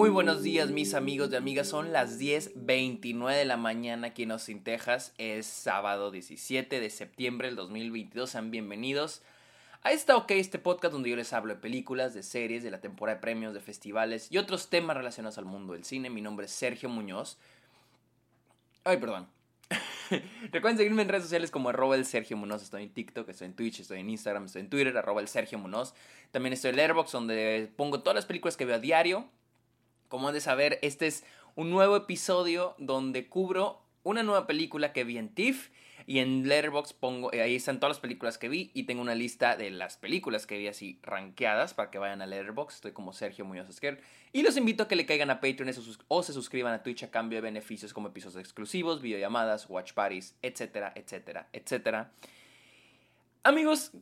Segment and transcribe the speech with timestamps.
[0.00, 4.30] Muy buenos días mis amigos y amigas, son las 10.29 de la mañana aquí en
[4.30, 9.20] Austin, Texas, es sábado 17 de septiembre del 2022, sean bienvenidos
[9.82, 12.80] a esta OK, este podcast donde yo les hablo de películas, de series, de la
[12.80, 16.46] temporada de premios, de festivales y otros temas relacionados al mundo del cine, mi nombre
[16.46, 17.36] es Sergio Muñoz,
[18.84, 19.28] ay perdón,
[20.50, 22.62] Recuerden seguirme en redes sociales como arroba el Sergio Munoz.
[22.62, 25.58] Estoy en TikTok, estoy en Twitch, estoy en Instagram, estoy en Twitter, arroba el Sergio
[25.58, 25.94] Munoz.
[26.32, 29.28] También estoy en Airbox, donde pongo todas las películas que veo a diario.
[30.10, 31.24] Como han de saber, este es
[31.54, 35.70] un nuevo episodio donde cubro una nueva película que vi en TIFF
[36.04, 39.14] y en Letterboxd pongo, eh, ahí están todas las películas que vi y tengo una
[39.14, 42.74] lista de las películas que vi así rankeadas para que vayan a Letterboxd.
[42.74, 44.00] Estoy como Sergio Muñoz Esquer.
[44.32, 45.72] Y los invito a que le caigan a Patreon
[46.08, 50.34] o se suscriban a Twitch a cambio de beneficios como episodios exclusivos, videollamadas, watch parties,
[50.42, 52.10] etcétera, etcétera, etcétera.
[53.44, 53.92] Amigos,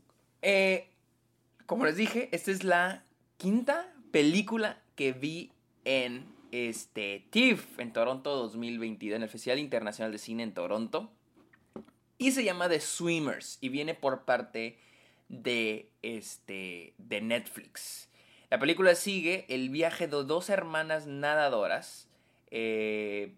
[0.40, 0.88] eh,
[1.66, 3.04] como les dije, esta es la
[3.36, 5.52] quinta película que vi
[5.88, 11.10] en este TIFF en Toronto 2022, en el Festival Internacional de Cine en Toronto.
[12.18, 14.76] Y se llama The Swimmers y viene por parte
[15.30, 18.10] de, este, de Netflix.
[18.50, 22.06] La película sigue el viaje de dos hermanas nadadoras
[22.50, 23.32] eh,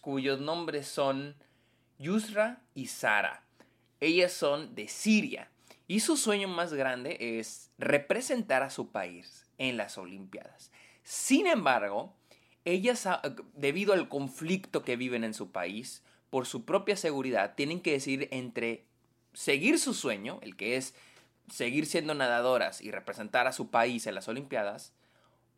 [0.00, 1.34] cuyos nombres son
[1.98, 3.44] Yusra y Sara.
[4.00, 5.50] Ellas son de Siria
[5.86, 10.72] y su sueño más grande es representar a su país en las Olimpiadas.
[11.02, 12.14] Sin embargo,
[12.64, 13.08] ellas,
[13.54, 18.28] debido al conflicto que viven en su país, por su propia seguridad, tienen que decidir
[18.30, 18.84] entre
[19.32, 20.94] seguir su sueño, el que es
[21.50, 24.94] seguir siendo nadadoras y representar a su país en las Olimpiadas,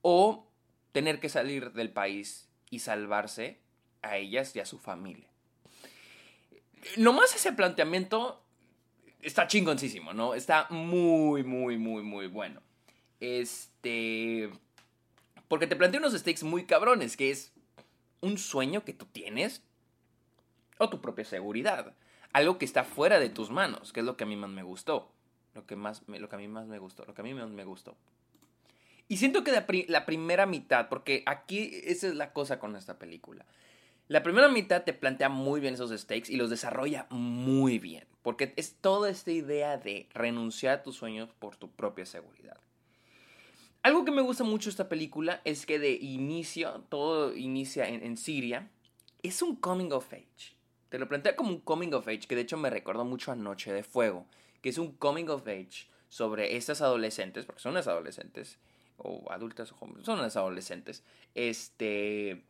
[0.03, 0.47] o
[0.93, 3.61] tener que salir del país y salvarse
[4.03, 5.29] a ellas y a su familia.
[6.97, 8.43] Nomás ese planteamiento
[9.23, 10.35] está chingoncísimo, ¿no?
[10.35, 12.61] Está muy, muy, muy, muy bueno.
[13.21, 14.51] Este.
[15.49, 17.53] Porque te plantea unos stakes muy cabrones, que es
[18.21, 19.63] un sueño que tú tienes,
[20.79, 21.95] o tu propia seguridad.
[22.33, 24.63] Algo que está fuera de tus manos, que es lo que a mí más me
[24.63, 25.13] gustó.
[25.55, 27.05] Lo que, más lo que a mí más me gustó.
[27.05, 27.97] Lo que a mí me gustó.
[29.09, 33.45] Y siento que la, primera mitad, porque aquí esa es la cosa con esta película.
[34.09, 38.07] La primera mitad te plantea muy bien esos stakes y los desarrolla muy bien.
[38.23, 42.57] Porque es toda esta idea de renunciar a tus sueños por tu propia seguridad.
[43.85, 48.17] Algo que me gusta mucho esta película es que de inicio, todo inicia en, en
[48.17, 48.71] Siria.
[49.23, 50.57] Es un coming of age.
[50.89, 53.37] Te lo plantea como un coming of age, que de hecho me recordó mucho a
[53.37, 54.25] Noche de Fuego,
[54.63, 58.57] que es un coming of age sobre estas adolescentes, porque son unas adolescentes,
[58.97, 62.43] o adultas, o jóvenes, son unas adolescentes, este,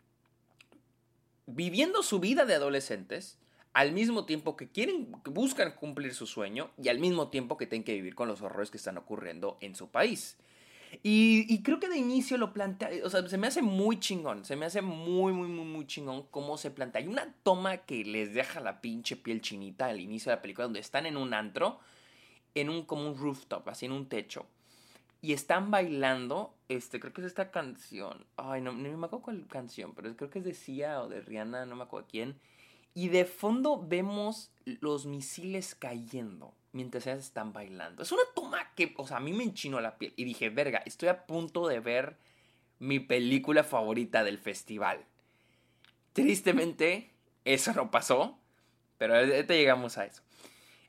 [1.46, 3.38] viviendo su vida de adolescentes,
[3.72, 7.66] al mismo tiempo que quieren, que buscan cumplir su sueño, y al mismo tiempo que
[7.66, 10.36] tienen que vivir con los horrores que están ocurriendo en su país.
[11.02, 14.56] Y, creo que de inicio lo plantea, o sea, se me hace muy chingón, se
[14.56, 17.02] me hace muy, muy, muy, muy chingón cómo se plantea.
[17.02, 20.66] Hay una toma que les deja la pinche piel chinita al inicio de la película,
[20.66, 21.80] donde están en un antro,
[22.54, 24.46] en un, como un rooftop, así en un techo,
[25.20, 29.94] y están bailando, este, creo que es esta canción, ay, no, me acuerdo cuál canción,
[29.94, 32.38] pero creo que es de Sia o de Rihanna, no me acuerdo quién,
[32.94, 38.02] y de fondo vemos los misiles cayendo mientras ellas están bailando.
[38.02, 40.12] Es una toma que, o sea, a mí me enchinó la piel.
[40.16, 42.18] Y dije, verga, estoy a punto de ver
[42.80, 45.04] mi película favorita del festival.
[46.12, 47.12] Tristemente,
[47.44, 48.38] eso no pasó.
[48.98, 50.22] Pero ahorita llegamos a eso.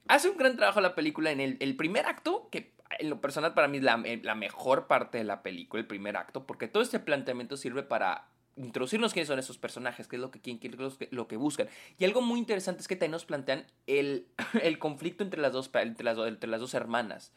[0.07, 3.67] Hace un gran trabajo la película en el, primer acto, que en lo personal para
[3.67, 6.99] mí es la, la mejor parte de la película, el primer acto, porque todo este
[6.99, 11.11] planteamiento sirve para introducirnos quiénes son esos personajes, qué es lo que quieren, qué es
[11.11, 11.67] lo que, buscan.
[11.97, 14.27] Y algo muy interesante es que también nos plantean el,
[14.79, 17.31] conflicto entre las, dos, entre, las, entre las dos hermanas.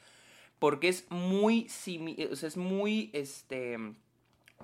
[0.59, 1.67] Porque es muy
[2.31, 3.77] o sea, es muy, este,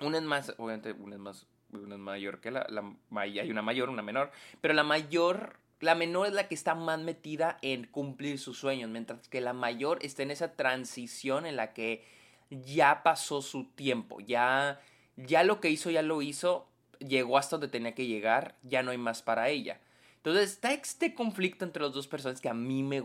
[0.01, 3.61] una es más, obviamente una es más, una es mayor que la, la, hay una
[3.61, 7.85] mayor, una menor, pero la mayor, la menor es la que está más metida en
[7.85, 12.03] cumplir sus sueños, mientras que la mayor está en esa transición en la que
[12.49, 14.81] ya pasó su tiempo, ya
[15.17, 16.67] ya lo que hizo, ya lo hizo,
[16.99, 19.79] llegó hasta donde tenía que llegar, ya no hay más para ella.
[20.17, 23.01] Entonces está este conflicto entre los dos personas que a mí me,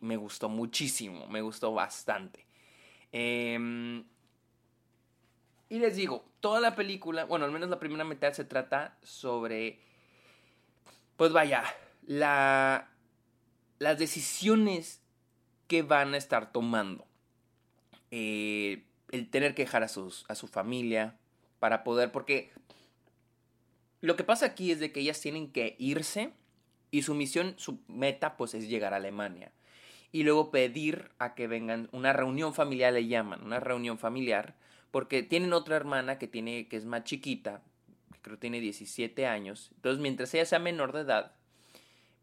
[0.00, 2.46] me gustó muchísimo, me gustó bastante.
[3.12, 4.04] Em,
[5.68, 9.80] y les digo, toda la película, bueno, al menos la primera mitad se trata sobre,
[11.16, 11.64] pues vaya,
[12.06, 12.88] la,
[13.78, 15.00] las decisiones
[15.66, 17.06] que van a estar tomando.
[18.10, 21.16] Eh, el tener que dejar a, sus, a su familia,
[21.60, 22.50] para poder, porque
[24.00, 26.32] lo que pasa aquí es de que ellas tienen que irse
[26.90, 29.52] y su misión, su meta pues es llegar a Alemania.
[30.12, 34.56] y luego pedir a que vengan, una reunión familiar le llaman, una reunión familiar,
[34.90, 37.62] porque tienen otra hermana que, tiene, que es más chiquita,
[38.20, 41.32] que tiene 17 años, entonces mientras ella sea menor de edad,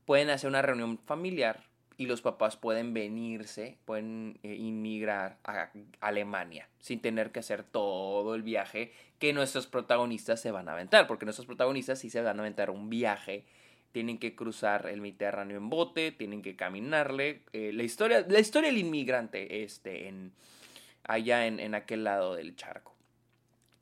[0.05, 1.63] pueden hacer una reunión familiar
[1.97, 8.35] y los papás pueden venirse, pueden eh, inmigrar a Alemania sin tener que hacer todo
[8.35, 12.37] el viaje que nuestros protagonistas se van a aventar, porque nuestros protagonistas sí se van
[12.39, 13.45] a aventar un viaje,
[13.91, 18.69] tienen que cruzar el Mediterráneo en bote, tienen que caminarle, eh, la, historia, la historia
[18.69, 20.33] del inmigrante este, en,
[21.03, 22.95] allá en, en aquel lado del charco.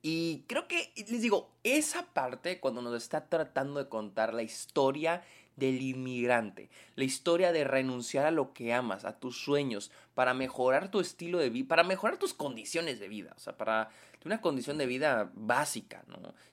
[0.02, 5.24] Y creo que, les digo, esa parte, cuando nos está tratando de contar la historia
[5.56, 10.92] del inmigrante, la historia de renunciar a lo que amas, a tus sueños, para mejorar
[10.92, 13.90] tu estilo de vida, para mejorar tus condiciones de vida, o sea, para
[14.26, 16.04] una condición de vida básica.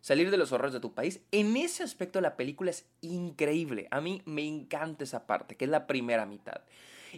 [0.03, 1.23] Salir de los horrores de tu país.
[1.33, 3.89] En ese aspecto la película es increíble.
[3.91, 6.61] A mí me encanta esa parte, que es la primera mitad.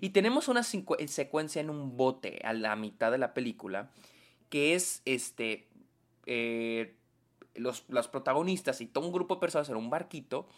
[0.01, 3.91] Y tenemos una secuencia en un bote a la mitad de la película,
[4.49, 5.69] que es este...
[6.27, 6.95] Eh,
[7.57, 10.49] los, protagonistas y todo un grupo de personas en un barquito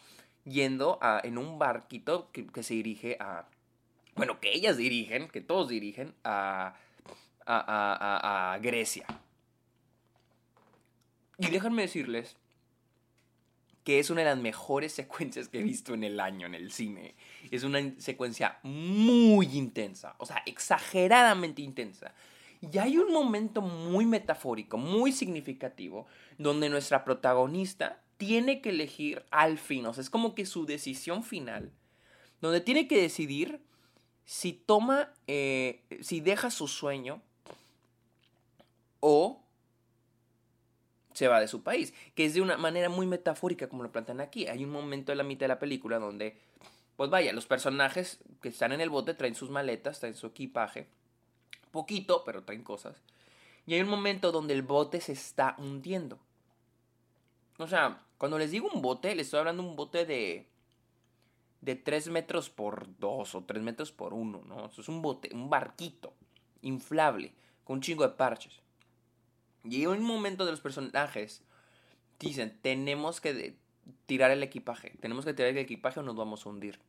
[0.47, 3.49] yendo a, en un barquito que, se dirige a,
[4.15, 6.75] bueno, que ellas dirigen, que todos dirigen a,
[7.45, 9.07] a, a Grecia.
[11.39, 12.37] Y déjenme decirles
[13.85, 16.73] que es una de las mejores secuencias que he visto en el año en el
[16.73, 17.15] cine.
[17.51, 22.13] Es una secuencia muy intensa, o sea, exageradamente intensa.
[22.61, 26.07] Y hay un momento muy metafórico, muy significativo,
[26.39, 31.23] donde nuestra protagonista tiene que elegir al fin, o sea, es como que su decisión
[31.23, 31.73] final,
[32.41, 33.61] donde tiene que decidir
[34.25, 37.23] si toma, eh, si deja su sueño
[39.01, 39.43] o
[41.13, 44.21] se va de su país, que es de una manera muy metafórica como lo plantean
[44.21, 44.47] aquí.
[44.49, 46.39] Hay un momento en la mitad de la película donde,
[46.97, 50.89] pues vaya, los personajes que están en el bote traen sus maletas, traen su equipaje,
[51.71, 52.97] poquito, pero traen cosas.
[53.67, 56.19] Y hay un momento donde el bote se está hundiendo.
[57.59, 60.47] O sea, cuando les digo un bote, les estoy hablando de un bote de.
[61.61, 64.67] de 3 metros por 2 o 3 metros por 1, ¿no?
[64.67, 66.15] Eso es un bote, un barquito
[66.63, 67.33] inflable,
[67.65, 68.61] con un chingo de parches.
[69.65, 71.43] Y en un momento de los personajes
[72.19, 73.57] dicen: Tenemos que
[74.07, 76.81] tirar el equipaje, tenemos que tirar el equipaje o nos vamos a hundir.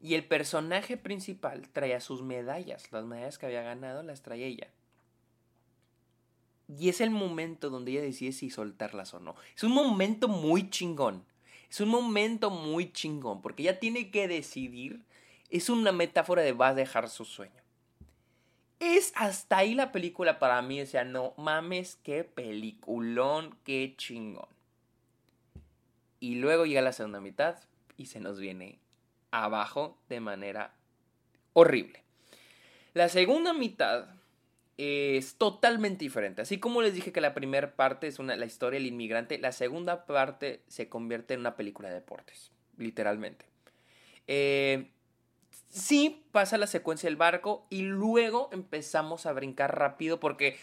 [0.00, 4.68] Y el personaje principal traía sus medallas, las medallas que había ganado las traía ella.
[6.78, 9.34] Y es el momento donde ella decide si soltarlas o no.
[9.54, 11.24] Es un momento muy chingón.
[11.70, 15.02] Es un momento muy chingón porque ella tiene que decidir.
[15.50, 17.62] Es una metáfora de va a dejar su sueño.
[18.80, 20.80] Es hasta ahí la película para mí.
[20.80, 24.48] O sea, no mames, qué peliculón, qué chingón.
[26.20, 27.56] Y luego llega la segunda mitad
[27.96, 28.78] y se nos viene
[29.30, 30.74] abajo de manera
[31.52, 32.02] horrible.
[32.94, 34.06] La segunda mitad
[34.78, 36.42] es totalmente diferente.
[36.42, 39.52] Así como les dije que la primera parte es una, la historia del inmigrante, la
[39.52, 43.46] segunda parte se convierte en una película de deportes, literalmente.
[44.26, 44.90] Eh,
[45.68, 50.56] sí pasa la secuencia del barco y luego empezamos a brincar rápido porque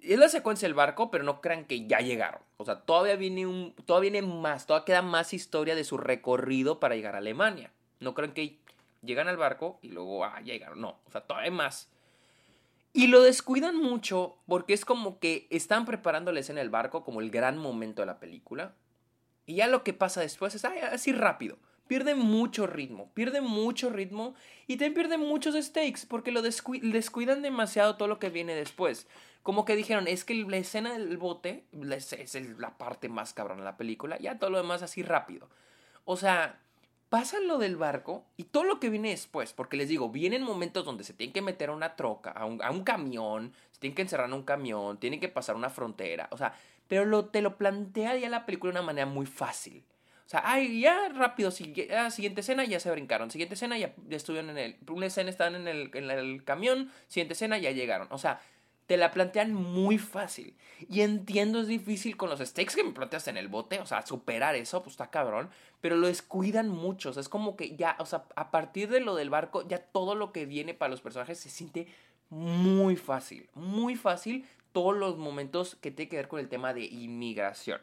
[0.00, 2.40] es la secuencia del barco, pero no crean que ya llegaron.
[2.58, 6.80] O sea, todavía viene, un, todavía viene más, todavía queda más historia de su recorrido
[6.80, 7.72] para llegar a Alemania.
[8.00, 8.58] No crean que
[9.02, 10.80] llegan al barco y luego ah, llegaron.
[10.80, 11.90] No, o sea, todavía más.
[12.96, 17.20] Y lo descuidan mucho porque es como que están preparando la escena del barco como
[17.20, 18.76] el gran momento de la película.
[19.46, 21.58] Y ya lo que pasa después es así rápido.
[21.88, 24.36] Pierde mucho ritmo, pierde mucho ritmo
[24.68, 29.08] y también pierde muchos stakes porque lo descuidan demasiado todo lo que viene después.
[29.42, 33.64] Como que dijeron, es que la escena del bote es la parte más cabrón de
[33.64, 35.50] la película, ya todo lo demás así rápido.
[36.04, 36.60] O sea,
[37.14, 40.84] pasan lo del barco y todo lo que viene después, porque les digo, vienen momentos
[40.84, 44.26] donde se tienen que meter a una troca, a un, camión, se tienen que encerrar
[44.26, 46.54] en un camión, tienen que pasar una frontera, o sea,
[46.88, 49.84] pero lo, te lo plantea ya la película de una manera muy fácil.
[50.26, 51.50] O sea, ay, ya rápido,
[51.96, 55.54] ah, siguiente escena ya se brincaron, siguiente escena ya, estuvieron en el, una escena estaban
[55.54, 58.08] en el, en el camión, siguiente escena ya llegaron.
[58.10, 58.40] O sea,
[58.86, 60.54] te la plantean muy fácil.
[60.88, 64.04] Y entiendo, es difícil con los stakes que me planteas en el bote, o sea,
[64.06, 65.50] superar eso, pues está cabrón,
[65.80, 69.00] pero lo descuidan mucho, o sea, es como que ya, o sea, a partir de
[69.00, 71.86] lo del barco, ya todo lo que viene para los personajes se siente
[72.30, 76.84] muy fácil, muy fácil todos los momentos que tiene que ver con el tema de
[76.84, 77.80] inmigración.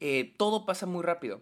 [0.00, 1.40] Eh, todo pasa muy rápido.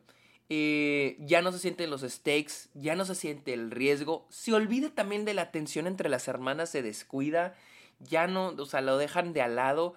[0.51, 4.89] Eh, ya no se sienten los stakes, ya no se siente el riesgo, se olvida
[4.91, 7.55] también de la tensión entre las hermanas, se descuida
[8.01, 9.95] ya no, o sea, lo dejan de al lado.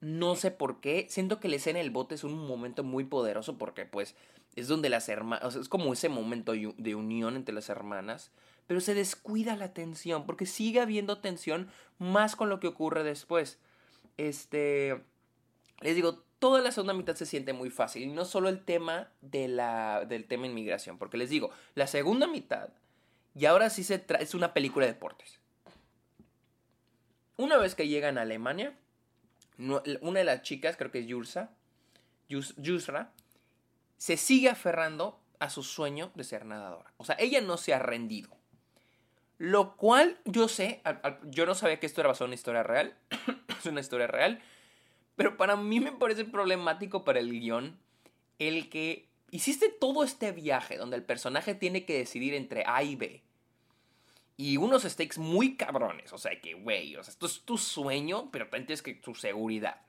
[0.00, 1.06] No sé por qué.
[1.08, 4.14] Siento que la escena del bote es un momento muy poderoso porque pues
[4.56, 8.30] es donde las hermanas, o sea, es como ese momento de unión entre las hermanas.
[8.66, 13.58] pero se descuida la tensión, porque sigue habiendo tensión más con lo que ocurre después.
[14.16, 15.02] Este,
[15.80, 19.10] les digo, toda la segunda mitad se siente muy fácil, y no solo el tema
[19.20, 22.70] de la, del tema inmigración, porque les digo, la segunda mitad,
[23.34, 25.40] y ahora sí se es una película de deportes.
[27.36, 28.76] Una vez que llegan a Alemania,
[29.58, 31.50] una de las chicas, creo que es Yursa,
[33.96, 36.92] se sigue aferrando a su sueño de ser nadadora.
[36.96, 38.36] O sea, ella no se ha rendido.
[39.38, 40.80] Lo cual yo sé,
[41.24, 42.96] yo no sabía que esto era basado en una historia real.
[43.58, 44.40] es una historia real.
[45.16, 47.78] Pero para mí me parece problemático para el guion
[48.38, 52.96] el que hiciste todo este viaje donde el personaje tiene que decidir entre A y
[52.96, 53.22] B.
[54.36, 56.12] Y unos stakes muy cabrones.
[56.12, 59.14] O sea, que, güey, o sea, esto es tu sueño, pero también tienes que tu
[59.14, 59.80] seguridad.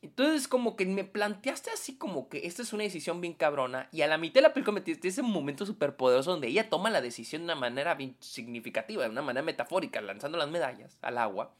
[0.00, 3.88] Entonces, como que me planteaste así como que esta es una decisión bien cabrona.
[3.90, 6.90] Y a la mitad de la película metiste ese momento súper poderoso donde ella toma
[6.90, 11.18] la decisión de una manera bien significativa, de una manera metafórica, lanzando las medallas al
[11.18, 11.52] agua.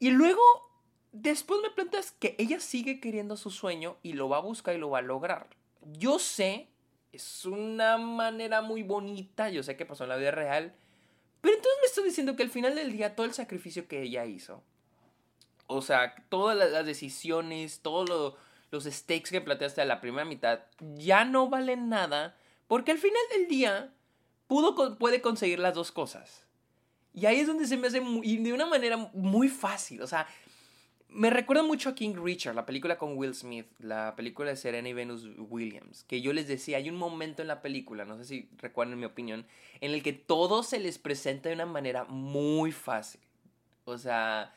[0.00, 0.42] Y luego,
[1.12, 4.78] después me planteas que ella sigue queriendo su sueño y lo va a buscar y
[4.78, 5.48] lo va a lograr.
[5.82, 6.68] Yo sé,
[7.16, 10.74] es una manera muy bonita, yo sé que pasó en la vida real.
[11.40, 14.24] Pero entonces me estoy diciendo que al final del día todo el sacrificio que ella
[14.24, 14.62] hizo
[15.66, 18.36] o sea, todas las decisiones, todos
[18.70, 20.60] los stakes que planteaste a la primera mitad
[20.96, 23.92] ya no valen nada porque al final del día
[24.46, 26.44] pudo, puede conseguir las dos cosas.
[27.12, 30.02] Y ahí es donde se me hace y de una manera muy fácil.
[30.02, 30.26] O sea,
[31.14, 34.88] me recuerda mucho a King Richard, la película con Will Smith, la película de Serena
[34.88, 38.24] y Venus Williams, que yo les decía, hay un momento en la película, no sé
[38.24, 39.46] si recuerdan mi opinión,
[39.80, 43.20] en el que todo se les presenta de una manera muy fácil.
[43.84, 44.52] O sea,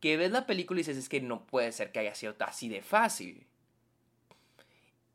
[0.00, 2.68] que ves la película y dices, es que no puede ser que haya sido así
[2.68, 3.46] de fácil.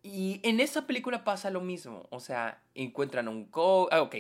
[0.03, 2.07] Y en esta película pasa lo mismo.
[2.09, 3.89] O sea, encuentran un coach.
[3.91, 4.15] Ah, ok.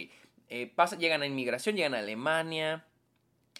[0.49, 2.85] Eh, pasa, llegan a inmigración, llegan a Alemania.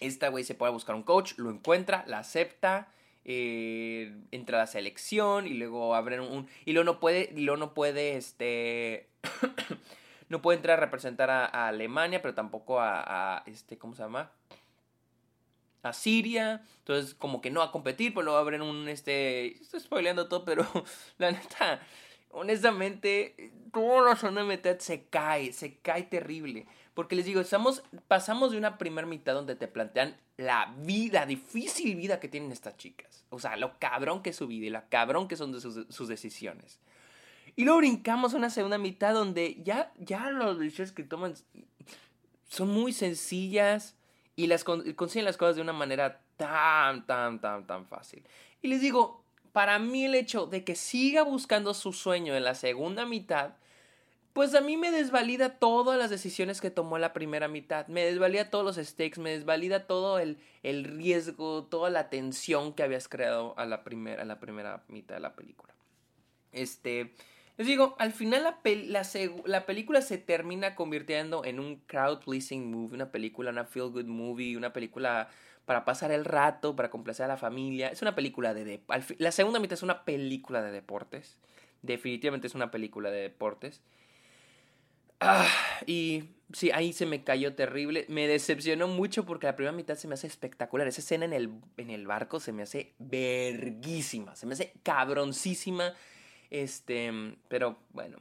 [0.00, 2.92] Esta güey se puede buscar un coach, lo encuentra, la acepta.
[3.24, 6.48] Eh, entra a la selección y luego abren un.
[6.64, 7.32] Y luego no puede.
[7.34, 8.16] Y luego no puede.
[8.16, 9.08] Este.
[10.28, 13.42] no puede entrar a representar a, Alemania, pero tampoco a.
[13.46, 13.78] Este.
[13.78, 14.32] ¿Cómo se llama?
[15.82, 16.62] a Siria.
[16.78, 20.66] Entonces, como que no a competir, pues luego abren un, este, estoy spoileando todo, pero
[21.18, 21.80] la neta,
[22.30, 26.66] honestamente, toda la zona de mitad se cae, se cae terrible.
[26.94, 27.40] Porque les digo,
[28.06, 32.76] pasamos de una primera mitad donde te plantean la vida, difícil vida que tienen estas
[32.76, 33.24] chicas.
[33.30, 36.80] O sea, lo cabrón que es su vida y lo cabrón que son sus decisiones.
[37.56, 41.34] Y luego brincamos a una segunda mitad donde ya, ya las decisiones que toman
[42.48, 43.94] son muy sencillas
[44.36, 48.22] y las consiguen las cosas de una manera tan, tan, tan, tan fácil.
[48.60, 49.22] Y les digo,
[49.52, 53.54] para mí el hecho de que siga buscando su sueño en la segunda mitad,
[54.32, 58.50] pues a mí me desvalida todas las decisiones que tomó la primera mitad, me desvalida
[58.50, 63.54] todos los stakes, me desvalida todo el, el riesgo, toda la tensión que habías creado
[63.58, 65.74] a la, primera, a la primera mitad de la película.
[66.52, 67.12] Este,
[67.58, 69.02] les digo, al final la,
[69.44, 74.06] la, película se termina convirtiendo en un crowd pleasing movie, una película, una feel good
[74.06, 75.28] movie, una película
[75.66, 77.88] para pasar el rato, para complacer a la familia.
[77.88, 78.82] Es una película de...
[79.18, 81.38] la segunda mitad es una película de deportes.
[81.82, 83.82] Definitivamente es una película de deportes.
[85.22, 85.46] Ah,
[85.86, 88.06] y sí, ahí se me cayó terrible.
[88.08, 90.86] Me decepcionó mucho porque la primera mitad se me hace espectacular.
[90.86, 94.36] Esa escena en el, en el barco se me hace verguísima.
[94.36, 95.94] Se me hace cabroncísima.
[96.50, 97.10] Este,
[97.48, 98.18] pero bueno.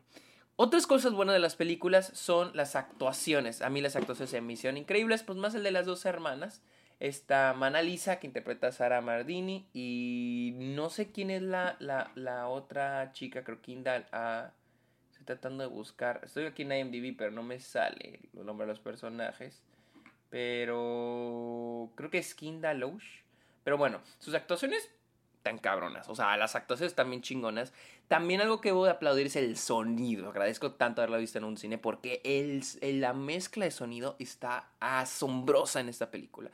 [0.64, 3.64] Otras cosas buenas de las películas son las actuaciones.
[3.64, 6.62] A mí las actuaciones me hicieron increíbles, pues más el de las dos hermanas.
[7.00, 12.48] Está Mana Lisa, que interpreta a Sara Mardini, y no sé quién es la, la,
[12.48, 14.06] otra chica, creo que Kindle.
[14.12, 14.52] Ah,
[15.22, 16.22] estoy tratando de buscar.
[16.24, 19.62] Estoy aquí en IMDb, pero no me sale el nombre de los personajes.
[20.30, 23.04] Pero creo que es Kinda Loach.
[23.64, 24.90] Pero bueno, sus actuaciones
[25.44, 26.10] tan cabronas.
[26.10, 27.74] O sea, las actuaciones también chingonas.
[28.08, 30.30] También algo que voy a aplaudir es el sonido.
[30.30, 32.64] Agradezco tanto haberlo visto en un cine porque el,
[33.00, 36.50] la mezcla de sonido está asombrosa en esta película.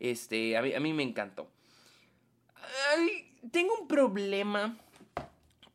[0.00, 1.48] Este, a mí, me encantó.
[3.52, 4.76] tengo un problema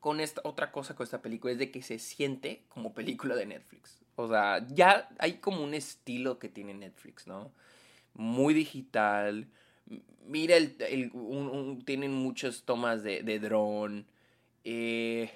[0.03, 3.45] con esta otra cosa con esta película es de que se siente como película de
[3.45, 4.01] Netflix.
[4.17, 7.53] O sea, ya hay como un estilo que tiene Netflix, ¿no?
[8.13, 9.47] Muy digital,
[10.25, 10.75] Mira, el,
[11.85, 14.05] tienen muchas tomas de, de dron.
[14.65, 15.31] Eh,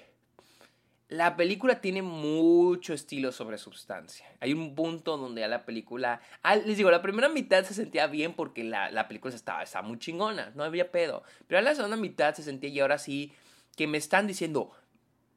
[1.08, 4.26] la película tiene mucho estilo sobre sustancia.
[4.40, 6.20] Hay un punto donde a la película...
[6.42, 9.88] Ah, les digo, la primera mitad se sentía bien porque la, la película estaba, estaba
[9.88, 11.22] muy chingona, no había pedo.
[11.46, 13.32] Pero a la segunda mitad se sentía y ahora sí
[13.78, 14.72] que me están diciendo,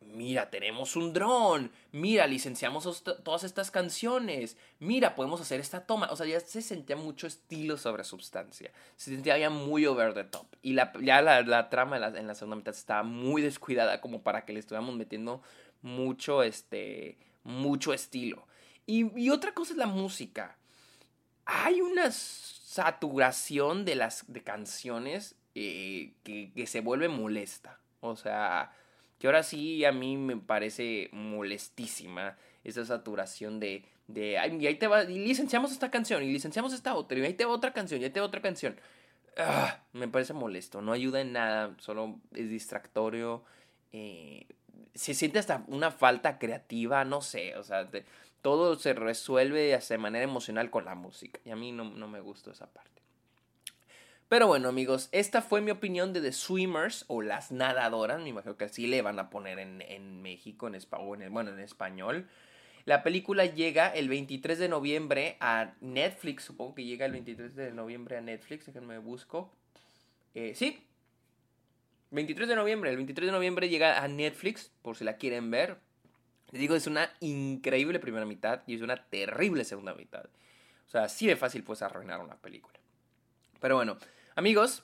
[0.01, 6.07] mira, tenemos un dron, mira, licenciamos todas estas canciones, mira, podemos hacer esta toma.
[6.09, 8.71] O sea, ya se sentía mucho estilo sobre substancia.
[8.95, 10.47] Se sentía ya muy over the top.
[10.63, 14.53] Y la, ya la, trama en la, segunda mitad estaba muy descuidada como para que
[14.53, 15.43] le estuviéramos metiendo
[15.83, 18.47] mucho, este, mucho estilo.
[18.87, 20.57] Y, otra cosa es la música.
[21.45, 27.80] Hay una saturación de las canciones eh, que se vuelve molesta.
[28.01, 28.73] O sea,
[29.17, 34.75] que ahora sí a mí me parece molestísima esa saturación de, de ay, y ahí
[34.75, 37.73] te va, y licenciamos esta canción, y licenciamos esta otra, y ahí te va otra
[37.73, 38.75] canción, y ahí te va otra canción.
[39.37, 43.43] Ah, me parece molesto, no ayuda en nada, solo es distractorio.
[43.91, 44.47] Eh,
[44.93, 47.89] se siente hasta una falta creativa, no sé, o sea,
[48.41, 52.19] todo se resuelve de manera emocional con la música, y a mí no, no me
[52.19, 53.01] gusta esa parte.
[54.31, 58.21] Pero bueno, amigos, esta fue mi opinión de The Swimmers o Las Nadadoras.
[58.21, 62.29] Me imagino que así le van a poner en, México, en, en, bueno, en español.
[62.85, 66.45] La película llega el 23 de noviembre a Netflix.
[66.45, 68.67] Supongo que llega el 23 de noviembre a Netflix.
[68.67, 69.51] Déjenme busco.
[70.33, 70.81] Eh, sí.
[72.11, 72.89] 23 de noviembre.
[72.89, 74.71] El 23 de noviembre llega a Netflix.
[74.81, 75.75] Por si la quieren ver.
[76.51, 80.23] Les digo, es una increíble primera mitad y es una terrible segunda mitad.
[80.87, 82.79] O sea, así de fácil pues arruinar una película.
[83.59, 83.97] Pero bueno,
[84.35, 84.83] Amigos,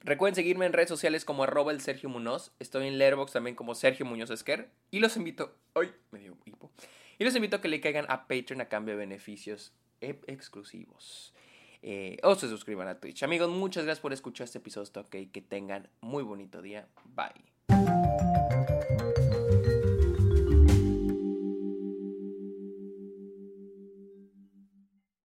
[0.00, 2.52] recuerden seguirme en redes sociales como arroba el Sergio Munoz.
[2.60, 4.70] Estoy en Letterboxd también como Sergio Muñoz Esquer.
[4.90, 5.56] Y los invito...
[5.74, 5.92] ¡Ay!
[6.12, 6.70] Me dio hipo.
[7.18, 11.34] Y los invito a que le caigan a Patreon a cambio de beneficios e- exclusivos.
[11.82, 13.22] Eh, o se suscriban a Twitch.
[13.22, 14.88] Amigos, muchas gracias por escuchar este episodio.
[15.00, 16.86] Ok, que tengan muy bonito día.
[17.04, 17.50] Bye.